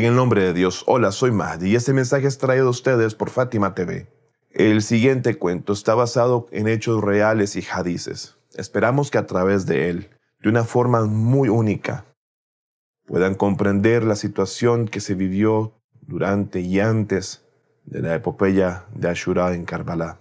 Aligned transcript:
En 0.00 0.06
el 0.06 0.16
nombre 0.16 0.42
de 0.42 0.54
Dios, 0.54 0.82
hola, 0.86 1.12
soy 1.12 1.30
Mahdi 1.30 1.72
y 1.72 1.74
este 1.74 1.92
mensaje 1.92 2.26
es 2.26 2.38
traído 2.38 2.68
a 2.68 2.70
ustedes 2.70 3.14
por 3.14 3.28
Fátima 3.28 3.74
TV. 3.74 4.06
El 4.50 4.80
siguiente 4.80 5.36
cuento 5.36 5.74
está 5.74 5.94
basado 5.94 6.46
en 6.52 6.68
hechos 6.68 7.04
reales 7.04 7.54
y 7.54 7.62
hadices. 7.70 8.38
Esperamos 8.54 9.10
que 9.10 9.18
a 9.18 9.26
través 9.26 9.66
de 9.66 9.90
él, 9.90 10.08
de 10.38 10.48
una 10.48 10.64
forma 10.64 11.04
muy 11.04 11.50
única, 11.50 12.06
puedan 13.04 13.34
comprender 13.34 14.02
la 14.02 14.16
situación 14.16 14.88
que 14.88 15.00
se 15.00 15.14
vivió 15.14 15.74
durante 16.00 16.60
y 16.60 16.80
antes 16.80 17.44
de 17.84 18.00
la 18.00 18.14
epopeya 18.14 18.86
de 18.94 19.10
Ashura 19.10 19.52
en 19.52 19.66
Karbala. 19.66 20.18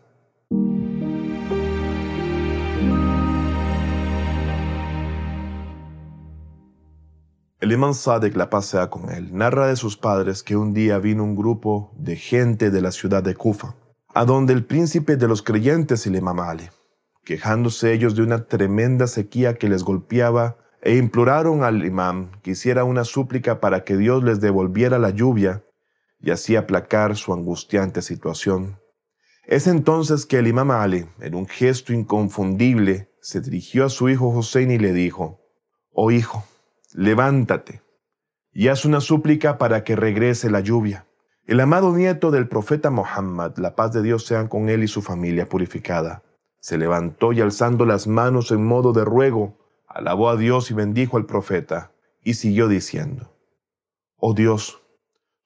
El 7.62 7.74
imán 7.74 7.94
Sadek, 7.94 8.38
la 8.38 8.50
pasea 8.50 8.90
con 8.90 9.10
él, 9.12 9.36
narra 9.36 9.68
de 9.68 9.76
sus 9.76 9.98
padres 9.98 10.44
que 10.44 10.56
un 10.56 10.74
día 10.74 10.98
vino 10.98 11.26
un 11.26 11.36
grupo 11.36 11.92
de 11.98 12.16
gente 12.16 12.72
de 12.72 12.82
la 12.82 12.94
ciudad 12.94 13.22
de 13.22 13.36
Kufa, 13.36 13.76
a 14.14 14.24
donde 14.24 14.54
el 14.54 14.64
príncipe 14.64 15.18
de 15.18 15.28
los 15.28 15.42
creyentes, 15.42 16.08
el 16.08 16.16
imam 16.16 16.40
Ali, 16.40 16.70
quejándose 17.26 17.92
ellos 17.92 18.16
de 18.16 18.24
una 18.24 18.46
tremenda 18.46 19.08
sequía 19.08 19.56
que 19.56 19.68
les 19.68 19.84
golpeaba, 19.84 20.56
e 20.82 20.96
imploraron 20.96 21.66
al 21.66 21.86
imam 21.86 22.32
que 22.44 22.52
hiciera 22.52 22.86
una 22.86 23.04
súplica 23.04 23.60
para 23.60 23.84
que 23.84 23.98
Dios 23.98 24.24
les 24.24 24.40
devolviera 24.40 24.98
la 24.98 25.10
lluvia 25.10 25.66
y 26.22 26.32
así 26.32 26.56
aplacar 26.56 27.18
su 27.18 27.34
angustiante 27.34 28.02
situación. 28.02 28.80
Es 29.44 29.68
entonces 29.68 30.26
que 30.26 30.38
el 30.38 30.48
imam 30.48 30.72
Ali, 30.72 31.08
en 31.20 31.36
un 31.36 31.46
gesto 31.46 31.92
inconfundible, 31.92 33.12
se 33.20 33.42
dirigió 33.42 33.84
a 33.84 33.90
su 33.90 34.08
hijo 34.08 34.30
Hussein 34.30 34.72
y 34.72 34.78
le 34.78 34.94
dijo, 34.94 35.42
Oh 35.92 36.10
hijo, 36.10 36.46
levántate 36.94 37.82
y 38.52 38.68
haz 38.68 38.86
una 38.86 39.00
súplica 39.00 39.58
para 39.58 39.84
que 39.84 39.96
regrese 39.96 40.50
la 40.50 40.60
lluvia. 40.60 41.06
El 41.46 41.60
amado 41.60 41.96
nieto 41.96 42.32
del 42.32 42.48
profeta 42.48 42.90
Muhammad, 42.90 43.58
la 43.58 43.76
paz 43.76 43.94
de 43.94 44.02
Dios 44.02 44.26
sea 44.26 44.50
con 44.50 44.70
él 44.70 44.84
y 44.84 44.88
su 44.88 45.02
familia 45.02 45.48
purificada, 45.48 46.24
se 46.60 46.78
levantó 46.78 47.32
y 47.32 47.42
alzando 47.42 47.86
las 47.86 48.08
manos 48.08 48.52
en 48.52 48.64
modo 48.66 48.92
de 48.92 49.06
ruego, 49.06 49.58
alabó 49.88 50.30
a 50.30 50.36
Dios 50.36 50.70
y 50.72 50.74
bendijo 50.74 51.18
al 51.18 51.26
profeta, 51.26 51.92
y 52.24 52.34
siguió 52.34 52.68
diciendo, 52.68 53.34
Oh 54.18 54.34
Dios, 54.34 54.82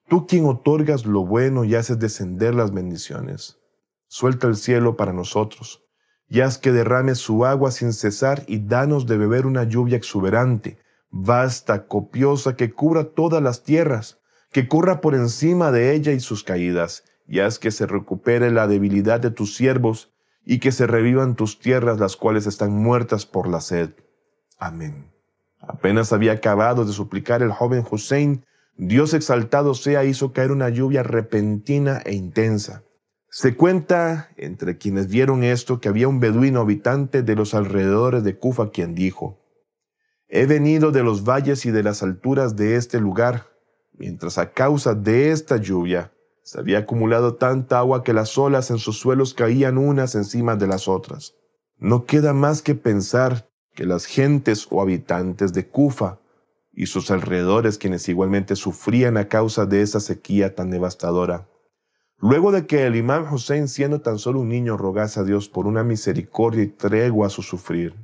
tú 0.08 0.26
quien 0.26 0.44
otorgas 0.46 1.06
lo 1.06 1.24
bueno 1.24 1.64
y 1.64 1.74
haces 1.76 1.98
descender 1.98 2.54
las 2.54 2.72
bendiciones, 2.72 3.58
suelta 4.08 4.48
el 4.48 4.56
cielo 4.56 4.96
para 4.96 5.12
nosotros, 5.12 5.84
y 6.28 6.40
haz 6.40 6.58
que 6.58 6.72
derrame 6.72 7.14
su 7.14 7.44
agua 7.44 7.70
sin 7.70 7.92
cesar 7.92 8.42
y 8.48 8.58
danos 8.66 9.06
de 9.06 9.16
beber 9.16 9.46
una 9.46 9.64
lluvia 9.64 9.96
exuberante, 9.96 10.78
vasta, 11.16 11.86
copiosa, 11.86 12.56
que 12.56 12.72
cubra 12.72 13.04
todas 13.04 13.40
las 13.40 13.62
tierras, 13.62 14.18
que 14.50 14.66
corra 14.66 15.00
por 15.00 15.14
encima 15.14 15.70
de 15.70 15.94
ella 15.94 16.10
y 16.10 16.18
sus 16.18 16.42
caídas, 16.42 17.04
y 17.28 17.38
haz 17.38 17.60
que 17.60 17.70
se 17.70 17.86
recupere 17.86 18.50
la 18.50 18.66
debilidad 18.66 19.20
de 19.20 19.30
tus 19.30 19.54
siervos, 19.54 20.12
y 20.44 20.58
que 20.58 20.72
se 20.72 20.88
revivan 20.88 21.36
tus 21.36 21.60
tierras 21.60 22.00
las 22.00 22.16
cuales 22.16 22.46
están 22.46 22.72
muertas 22.72 23.26
por 23.26 23.48
la 23.48 23.60
sed. 23.60 23.90
Amén. 24.58 25.12
Apenas 25.60 26.12
había 26.12 26.32
acabado 26.32 26.84
de 26.84 26.92
suplicar 26.92 27.42
el 27.42 27.52
joven 27.52 27.84
Hussein, 27.88 28.44
Dios 28.76 29.14
exaltado 29.14 29.74
sea 29.74 30.04
hizo 30.04 30.32
caer 30.32 30.50
una 30.50 30.68
lluvia 30.68 31.04
repentina 31.04 32.02
e 32.04 32.12
intensa. 32.14 32.82
Se 33.30 33.56
cuenta 33.56 34.30
entre 34.36 34.78
quienes 34.78 35.06
vieron 35.06 35.44
esto 35.44 35.80
que 35.80 35.88
había 35.88 36.08
un 36.08 36.18
beduino 36.18 36.60
habitante 36.60 37.22
de 37.22 37.36
los 37.36 37.54
alrededores 37.54 38.24
de 38.24 38.36
Kufa 38.36 38.70
quien 38.70 38.96
dijo, 38.96 39.43
He 40.36 40.46
venido 40.46 40.90
de 40.90 41.04
los 41.04 41.22
valles 41.22 41.64
y 41.64 41.70
de 41.70 41.84
las 41.84 42.02
alturas 42.02 42.56
de 42.56 42.74
este 42.74 42.98
lugar, 42.98 43.46
mientras 43.92 44.36
a 44.36 44.50
causa 44.50 44.92
de 44.92 45.30
esta 45.30 45.58
lluvia 45.58 46.12
se 46.42 46.58
había 46.58 46.78
acumulado 46.78 47.36
tanta 47.36 47.78
agua 47.78 48.02
que 48.02 48.12
las 48.12 48.36
olas 48.36 48.72
en 48.72 48.78
sus 48.78 48.98
suelos 48.98 49.32
caían 49.32 49.78
unas 49.78 50.16
encima 50.16 50.56
de 50.56 50.66
las 50.66 50.88
otras. 50.88 51.36
No 51.78 52.04
queda 52.04 52.32
más 52.32 52.62
que 52.62 52.74
pensar 52.74 53.48
que 53.76 53.86
las 53.86 54.06
gentes 54.06 54.66
o 54.70 54.82
habitantes 54.82 55.52
de 55.52 55.68
Kufa 55.68 56.18
y 56.72 56.86
sus 56.86 57.12
alrededores, 57.12 57.78
quienes 57.78 58.08
igualmente 58.08 58.56
sufrían 58.56 59.16
a 59.16 59.28
causa 59.28 59.66
de 59.66 59.82
esa 59.82 60.00
sequía 60.00 60.56
tan 60.56 60.68
devastadora, 60.68 61.46
luego 62.18 62.50
de 62.50 62.66
que 62.66 62.86
el 62.86 62.96
imán 62.96 63.32
Hussein, 63.32 63.68
siendo 63.68 64.00
tan 64.00 64.18
solo 64.18 64.40
un 64.40 64.48
niño, 64.48 64.76
rogase 64.76 65.20
a 65.20 65.22
Dios 65.22 65.48
por 65.48 65.68
una 65.68 65.84
misericordia 65.84 66.64
y 66.64 66.66
tregua 66.66 67.28
a 67.28 67.30
su 67.30 67.42
sufrir, 67.42 67.94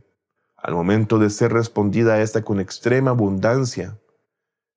al 0.62 0.74
momento 0.74 1.18
de 1.18 1.30
ser 1.30 1.52
respondida 1.52 2.14
a 2.14 2.22
esta 2.22 2.42
con 2.42 2.60
extrema 2.60 3.10
abundancia, 3.10 3.98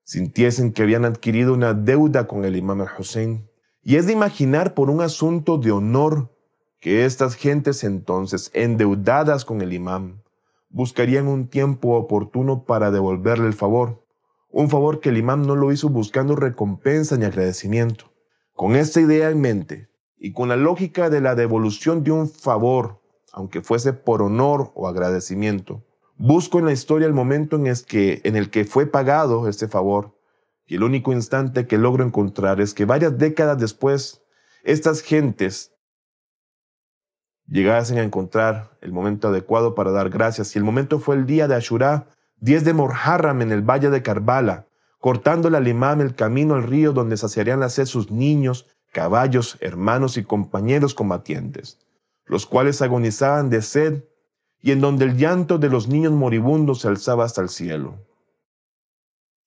sintiesen 0.03 0.73
que 0.73 0.83
habían 0.83 1.05
adquirido 1.05 1.53
una 1.53 1.73
deuda 1.73 2.27
con 2.27 2.45
el 2.45 2.55
imam 2.55 2.81
al-Hussein. 2.81 3.49
Y 3.81 3.97
es 3.97 4.05
de 4.05 4.13
imaginar 4.13 4.73
por 4.73 4.89
un 4.89 5.01
asunto 5.01 5.57
de 5.57 5.71
honor 5.71 6.33
que 6.79 7.05
estas 7.05 7.35
gentes 7.35 7.83
entonces, 7.83 8.51
endeudadas 8.53 9.45
con 9.45 9.61
el 9.61 9.73
imam, 9.73 10.21
buscarían 10.69 11.27
un 11.27 11.47
tiempo 11.47 11.95
oportuno 11.95 12.65
para 12.65 12.91
devolverle 12.91 13.47
el 13.47 13.53
favor, 13.53 14.05
un 14.49 14.69
favor 14.69 14.99
que 14.99 15.09
el 15.09 15.17
imam 15.17 15.45
no 15.45 15.55
lo 15.55 15.71
hizo 15.71 15.89
buscando 15.89 16.35
recompensa 16.35 17.17
ni 17.17 17.25
agradecimiento. 17.25 18.11
Con 18.53 18.75
esta 18.75 19.01
idea 19.01 19.29
en 19.29 19.41
mente 19.41 19.89
y 20.17 20.31
con 20.31 20.49
la 20.49 20.55
lógica 20.55 21.09
de 21.09 21.21
la 21.21 21.35
devolución 21.35 22.03
de 22.03 22.11
un 22.11 22.29
favor 22.29 23.02
aunque 23.33 23.61
fuese 23.61 23.91
por 23.93 24.21
honor 24.21 24.71
o 24.75 24.87
agradecimiento. 24.87 25.83
Busco 26.15 26.59
en 26.59 26.65
la 26.65 26.71
historia 26.71 27.07
el 27.07 27.13
momento 27.13 27.57
en, 27.57 27.73
que, 27.87 28.21
en 28.23 28.35
el 28.35 28.49
que 28.51 28.63
fue 28.63 28.85
pagado 28.85 29.49
este 29.49 29.67
favor, 29.67 30.15
y 30.65 30.75
el 30.75 30.83
único 30.83 31.11
instante 31.11 31.67
que 31.67 31.77
logro 31.77 32.05
encontrar 32.05 32.61
es 32.61 32.73
que 32.73 32.85
varias 32.85 33.17
décadas 33.17 33.57
después, 33.57 34.21
estas 34.63 35.01
gentes 35.01 35.73
llegasen 37.47 37.97
a 37.97 38.03
encontrar 38.03 38.77
el 38.81 38.93
momento 38.93 39.27
adecuado 39.27 39.75
para 39.75 39.91
dar 39.91 40.09
gracias, 40.09 40.55
y 40.55 40.59
el 40.59 40.63
momento 40.63 40.99
fue 40.99 41.15
el 41.15 41.25
día 41.25 41.47
de 41.47 41.55
Ashura, 41.55 42.07
10 42.37 42.63
de 42.63 42.73
Morharram 42.73 43.41
en 43.41 43.51
el 43.51 43.63
valle 43.63 43.89
de 43.89 44.03
Karbala, 44.03 44.67
cortándole 44.99 45.57
al 45.57 45.67
imam 45.67 46.01
el 46.01 46.13
camino 46.13 46.53
al 46.53 46.63
río 46.63 46.93
donde 46.93 47.17
saciarían 47.17 47.59
la 47.59 47.69
sed 47.69 47.85
sus 47.85 48.11
niños, 48.11 48.67
caballos, 48.91 49.57
hermanos 49.59 50.17
y 50.17 50.23
compañeros 50.23 50.93
combatientes 50.93 51.79
los 52.25 52.45
cuales 52.45 52.81
agonizaban 52.81 53.49
de 53.49 53.61
sed 53.61 54.03
y 54.61 54.71
en 54.71 54.79
donde 54.79 55.05
el 55.05 55.17
llanto 55.17 55.57
de 55.57 55.69
los 55.69 55.87
niños 55.87 56.13
moribundos 56.13 56.81
se 56.81 56.87
alzaba 56.87 57.25
hasta 57.25 57.41
el 57.41 57.49
cielo. 57.49 57.99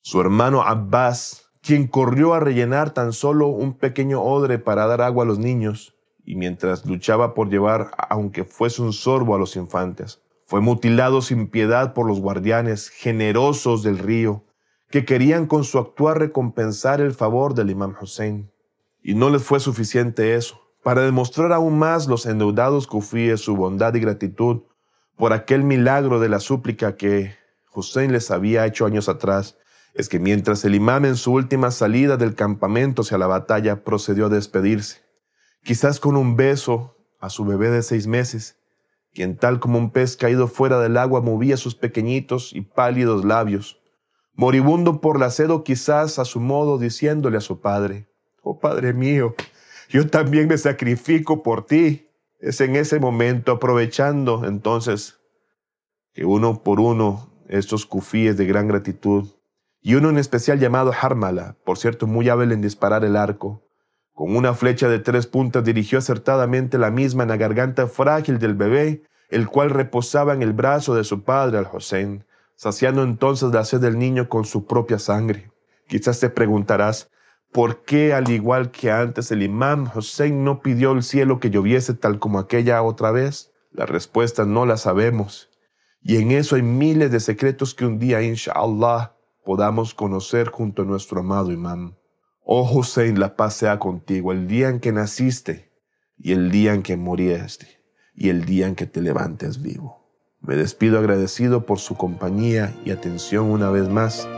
Su 0.03 0.21
hermano 0.21 0.63
Abbas, 0.63 1.51
quien 1.63 1.87
corrió 1.89 2.35
a 2.35 2.41
rellenar 2.41 2.91
tan 2.91 3.13
solo 3.13 3.49
un 3.49 3.75
pequeño 3.75 4.23
odre 4.23 4.59
para 4.59 4.87
dar 4.87 5.01
agua 5.01 5.25
a 5.25 5.27
los 5.27 5.39
niños, 5.39 5.95
y 6.25 6.37
mientras 6.37 6.85
luchaba 6.85 7.35
por 7.35 7.49
llevar, 7.49 7.93
aunque 8.11 8.45
fuese 8.45 8.83
un 8.83 8.93
sorbo 8.93 9.35
a 9.35 9.39
los 9.39 9.57
infantes, 9.57 10.21
fue 10.45 10.61
mutilado 10.61 11.23
sin 11.23 11.49
piedad 11.49 11.95
por 11.95 12.07
los 12.07 12.21
guardianes 12.21 12.89
generosos 12.89 13.83
del 13.83 13.99
río, 13.99 14.45
que 14.91 15.05
querían 15.05 15.47
con 15.47 15.65
su 15.65 15.79
actuar 15.79 16.19
recompensar 16.19 17.01
el 17.01 17.13
favor 17.13 17.55
del 17.55 17.71
imam 17.71 17.95
Hussein. 18.01 18.53
Y 19.03 19.15
no 19.15 19.31
les 19.31 19.43
fue 19.43 19.61
suficiente 19.61 20.37
eso 20.37 20.66
para 20.87 21.03
demostrar 21.03 21.53
aún 21.53 21.81
más 21.81 22.07
los 22.07 22.27
endeudados 22.27 22.87
kufíes 22.87 23.41
su 23.41 23.57
bondad 23.57 23.93
y 23.95 23.99
gratitud 23.99 24.63
por 25.17 25.33
aquel 25.33 25.65
milagro 25.65 26.21
de 26.21 26.29
la 26.29 26.39
súplica 26.39 26.95
que 26.95 27.35
Hussein 27.75 28.13
les 28.13 28.31
había 28.31 28.65
hecho 28.67 28.87
años 28.87 29.09
atrás, 29.09 29.57
es 29.95 30.09
que 30.09 30.21
mientras 30.21 30.65
el 30.65 30.77
imam 30.77 31.05
en 31.05 31.17
su 31.17 31.33
última 31.33 31.73
salida 31.73 32.17
del 32.17 32.37
campamento 32.37 33.03
hacia 33.03 33.19
la 33.19 33.27
batalla 33.27 33.83
procedió 33.83 34.27
a 34.27 34.29
despedirse, 34.29 35.03
quizás 35.65 35.99
con 35.99 36.17
un 36.17 36.37
beso 36.37 36.97
a 37.19 37.31
su 37.31 37.45
bebé 37.45 37.71
de 37.71 37.83
seis 37.83 38.07
meses, 38.07 38.57
quien 39.13 39.37
tal 39.37 39.59
como 39.59 39.81
un 39.81 39.91
pez 39.91 40.17
caído 40.17 40.47
fuera 40.47 40.79
del 40.79 40.99
agua 40.99 41.21
movía 41.21 41.57
sus 41.57 41.75
pequeñitos 41.75 42.53
y 42.53 42.61
pálidos 42.61 43.25
labios, 43.25 43.81
moribundo 44.35 45.01
por 45.01 45.19
la 45.19 45.31
sed 45.31 45.51
o 45.51 45.65
quizás 45.65 46.21
a 46.21 46.25
su 46.25 46.39
modo 46.39 46.79
diciéndole 46.79 47.39
a 47.39 47.41
su 47.41 47.61
padre, 47.61 48.07
Oh 48.49 48.61
Padre 48.61 48.93
mío, 48.93 49.35
yo 49.89 50.09
también 50.09 50.49
me 50.49 50.59
sacrifico 50.59 51.43
por 51.43 51.67
ti. 51.67 52.09
Es 52.39 52.61
en 52.61 52.77
ese 52.77 53.01
momento, 53.01 53.53
aprovechando 53.53 54.45
entonces 54.45 55.21
que 56.13 56.25
uno 56.25 56.63
por 56.63 56.81
uno, 56.81 57.31
estos 57.49 57.87
kufíes 57.87 58.37
de 58.37 58.47
gran 58.47 58.69
gratitud, 58.69 59.29
y 59.81 59.95
uno 59.95 60.11
en 60.11 60.19
especial 60.19 60.59
llamado 60.59 60.93
Harmala, 60.93 61.57
por 61.65 61.79
cierto 61.79 62.07
muy 62.07 62.29
hábil 62.29 62.53
en 62.53 62.61
disparar 62.61 63.05
el 63.05 63.17
arco, 63.17 63.63
con 64.13 64.35
una 64.35 64.55
flecha 64.55 64.89
de 64.89 64.99
tres 64.99 65.27
puntas 65.27 65.63
dirigió 65.63 65.99
acertadamente 65.99 66.79
la 66.79 66.91
misma 66.91 67.25
en 67.25 67.29
la 67.29 67.37
garganta 67.37 67.87
frágil 67.87 68.39
del 68.39 68.55
bebé, 68.55 69.03
el 69.29 69.47
cual 69.47 69.71
reposaba 69.71 70.33
en 70.33 70.43
el 70.43 70.55
brazo 70.55 70.95
de 70.95 71.05
su 71.05 71.23
padre, 71.23 71.59
al 71.59 71.69
Hossein, 71.71 72.25
saciando 72.55 73.03
entonces 73.03 73.53
la 73.53 73.65
sed 73.65 73.81
del 73.81 73.99
niño 73.99 74.29
con 74.29 74.45
su 74.45 74.67
propia 74.67 74.99
sangre. 74.99 75.53
Quizás 75.87 76.19
te 76.19 76.31
preguntarás, 76.31 77.11
¿Por 77.53 77.85
qué, 77.85 78.13
al 78.13 78.31
igual 78.31 78.71
que 78.71 78.91
antes, 78.91 79.31
el 79.31 79.43
imam 79.43 79.91
Hussein 79.95 80.45
no 80.45 80.61
pidió 80.61 80.91
al 80.91 81.03
cielo 81.03 81.41
que 81.41 81.51
lloviese 81.51 81.95
tal 81.95 82.19
como 82.19 82.39
aquella 82.39 82.83
otra 82.83 83.11
vez? 83.11 83.53
La 83.71 83.87
respuesta 83.87 84.45
no 84.45 84.67
la 84.67 84.77
sabemos. 84.77 85.51
Y 86.03 86.17
en 86.17 86.31
eso 86.31 86.57
hay 86.57 86.63
miles 86.63 87.11
de 87.11 87.21
secretos 87.21 87.75
que 87.75 87.85
un 87.85 87.99
día, 87.99 88.23
inshallah, 88.23 89.17
podamos 89.45 89.95
conocer 89.95 90.49
junto 90.49 90.83
a 90.83 90.85
nuestro 90.85 91.21
amado 91.21 91.51
imán. 91.53 91.97
Oh 92.45 92.69
Hussein, 92.71 93.19
la 93.19 93.37
paz 93.37 93.55
sea 93.55 93.79
contigo 93.79 94.33
el 94.33 94.47
día 94.47 94.69
en 94.69 94.81
que 94.81 94.93
naciste 94.93 95.73
y 96.17 96.33
el 96.33 96.51
día 96.51 96.75
en 96.75 96.83
que 96.83 96.97
moriste 96.97 97.67
y 98.15 98.29
el 98.29 98.45
día 98.45 98.67
en 98.67 98.75
que 98.75 98.87
te 98.87 99.01
levantes 99.01 99.63
vivo. 99.63 100.07
Me 100.41 100.55
despido 100.55 100.99
agradecido 100.99 101.67
por 101.67 101.81
su 101.81 101.97
compañía 101.97 102.73
y 102.85 102.93
atención 102.93 103.51
una 103.51 103.71
vez 103.71 103.89
más. 103.89 104.29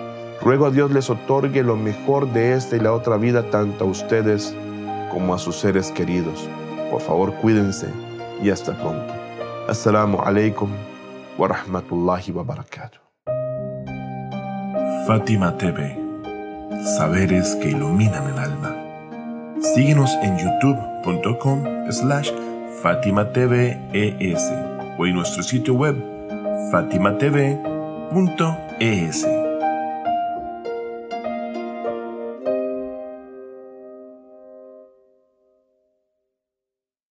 Ruego 0.41 0.67
a 0.67 0.71
Dios 0.71 0.91
les 0.93 1.11
otorgue 1.11 1.63
lo 1.63 1.77
mejor 1.77 2.33
de 2.33 2.55
esta 2.55 2.77
y 2.77 2.81
la 2.81 2.93
otra 2.93 3.17
vida 3.17 3.51
tanto 3.51 3.85
a 3.85 3.89
ustedes 3.89 4.55
como 5.11 5.35
a 5.35 5.39
sus 5.39 5.57
seres 5.57 5.91
queridos. 5.91 6.49
Por 6.91 7.01
favor, 7.01 7.35
cuídense 7.35 7.89
y 8.43 8.51
hasta 8.51 8.73
pronto. 8.75 9.13
Assalamu 9.69 10.21
alaikum 10.21 10.71
wa 11.37 11.49
rahmatullahi 11.49 12.33
wa 12.33 12.45
barakatuh. 12.45 12.99
Fátima 15.07 15.57
TV. 15.57 15.97
Saberes 16.97 17.57
que 17.57 17.71
iluminan 17.71 18.29
el 18.33 18.39
alma. 18.39 18.75
Síguenos 19.61 20.13
en 20.23 20.39
youtube.com 20.39 21.91
slash 21.91 22.31
Fátima 22.83 23.23
o 24.99 25.07
en 25.07 25.15
nuestro 25.15 25.43
sitio 25.43 25.75
web 25.75 25.97
fatimatv.es. 26.71 27.49